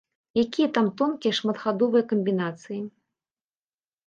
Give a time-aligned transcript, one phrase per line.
[0.43, 2.81] Якія там тонкія шматхадовыя камбінацыі?